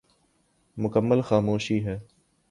[0.77, 1.97] مکمل خاموشی ہے۔